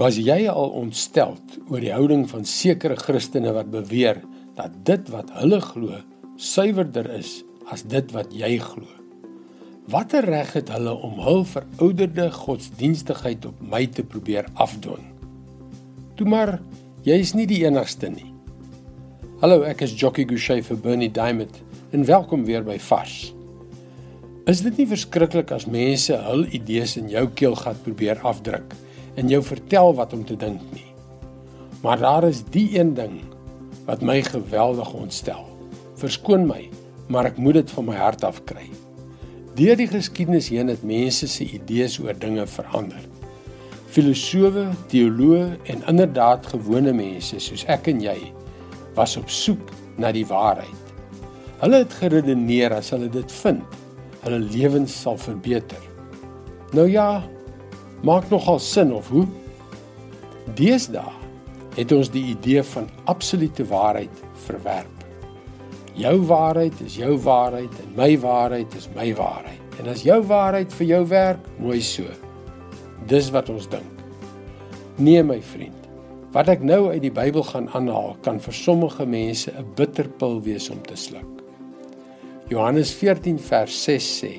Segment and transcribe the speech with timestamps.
[0.00, 4.22] Was jy al ontsteld oor die houding van sekere Christene wat beweer
[4.56, 5.98] dat dit wat hulle glo
[6.40, 8.88] suiwerder is as dit wat jy glo?
[9.92, 15.04] Watter reg het hulle om hul verouderde godsdienstigheid op my te probeer afdwing?
[16.16, 16.56] Toe maar,
[17.04, 18.30] jy is nie die enigste nie.
[19.44, 21.60] Hallo, ek is Jockey Gouchee vir Bernie Diamond
[21.92, 23.34] en welkom weer by Vars.
[24.48, 28.72] Is dit nie verskriklik as mense hul idees in jou keelgat probeer afdruk?
[29.20, 30.88] En jou vertel wat om te dink nie.
[31.84, 33.20] Maar daar is die een ding
[33.86, 35.44] wat my geweldig ontstel.
[36.00, 36.68] Verskoon my,
[37.12, 38.68] maar ek moet dit van my hart af kry.
[39.58, 43.02] Deur die geskiedenis heen het mense se idees oor dinge verander.
[43.90, 48.16] Filosowe, teoloë en inderdaad gewone mense soos ek en jy
[48.96, 50.94] was op soek na die waarheid.
[51.60, 53.76] Hulle het geredeneer as hulle dit vind,
[54.22, 55.82] hulle lewens sal verbeter.
[56.72, 57.20] Nou ja,
[58.02, 59.26] maak nogal sin of hoe?
[60.56, 61.18] Deesdae
[61.76, 65.04] het ons die idee van absolute waarheid verwerp.
[65.98, 69.58] Jou waarheid is jou waarheid en my waarheid is my waarheid.
[69.80, 72.08] En as jou waarheid vir jou werk, mooi so.
[73.08, 74.04] Dis wat ons dink.
[75.00, 75.76] Nee my vriend,
[76.34, 80.70] wat ek nou uit die Bybel gaan aanhaal, kan vir sommige mense 'n bitterpil wees
[80.70, 81.26] om te sluk.
[82.48, 84.34] Johannes 14 vers 6 sê: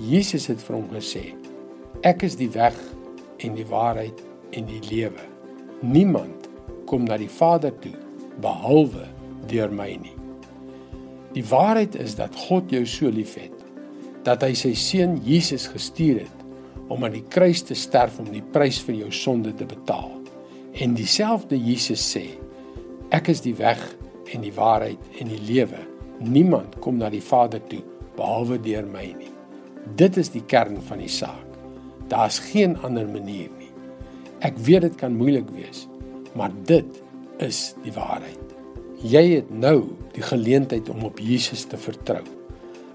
[0.00, 1.41] Jesus het vir hom gesê:
[2.02, 2.74] Ek is die weg
[3.46, 4.18] en die waarheid
[4.58, 5.22] en die lewe.
[5.86, 6.48] Niemand
[6.90, 7.92] kom na die Vader toe
[8.42, 9.04] behalwe
[9.46, 10.16] deur my nie.
[11.36, 13.54] Die waarheid is dat God jou so liefhet
[14.26, 16.42] dat hy sy seun Jesus gestuur het
[16.90, 20.10] om aan die kruis te sterf om die prys vir jou sonde te betaal.
[20.82, 22.24] En dieselfde Jesus sê:
[23.14, 23.78] Ek is die weg
[24.34, 25.86] en die waarheid en die lewe.
[26.18, 27.84] Niemand kom na die Vader toe
[28.18, 29.30] behalwe deur my nie.
[29.94, 31.51] Dit is die kern van die saak.
[32.08, 33.70] Daar's geen ander manier nie.
[34.42, 35.86] Ek weet dit kan moeilik wees,
[36.34, 37.02] maar dit
[37.38, 38.38] is die waarheid.
[39.02, 42.24] Jy het nou die geleentheid om op Jesus te vertrou.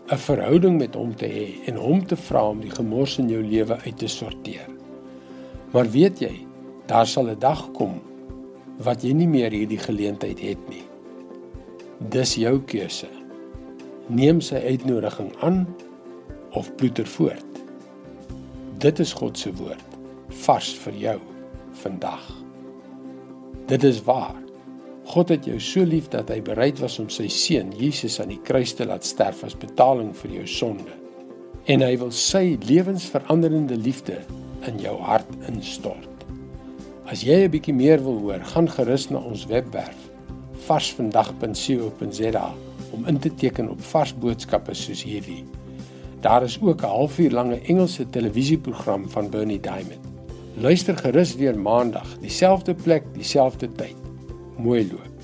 [0.08, 3.42] 'n Verhouding met hom te hê en hom te vra om die gemors in jou
[3.44, 4.70] lewe uit te sorteer.
[5.74, 6.48] Maar weet jy,
[6.88, 8.00] daar sal 'n dag kom
[8.78, 10.84] wat jy nie meer hierdie geleentheid het nie.
[12.00, 13.10] Dis jou keuse.
[14.08, 15.68] Neem sy uitnodiging aan
[16.52, 17.67] of ploeter voort.
[18.78, 19.96] Dit is God se woord
[20.44, 21.16] vars vir jou
[21.82, 22.26] vandag.
[23.66, 24.36] Dit is waar.
[25.10, 28.42] God het jou so lief dat hy bereid was om sy seun Jesus aan die
[28.46, 30.94] kruis te laat sterf as betaling vir jou sonde.
[31.66, 34.20] En hy wil sy lewensveranderende liefde
[34.70, 36.28] in jou hart instort.
[37.10, 39.98] As jy 'n bietjie meer wil hoor, gaan gerus na ons webwerf
[40.68, 42.54] varsvandag.co.za
[42.92, 45.46] om in te teken op vars boodskappe soos hierdie.
[46.20, 50.00] Daar is ook 'n halfuur lange Engelse televisieprogram van Bernie Diamond.
[50.54, 53.96] Luister gerus weer maandag, dieselfde plek, dieselfde tyd.
[54.58, 55.17] Mooi loop.